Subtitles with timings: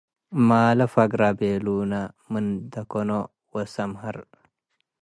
[0.47, 1.93] ማሌ ፈግረ ቤሉነ-
[2.31, 3.11] ምን ደከኖ
[3.53, 4.17] ወሰምሀር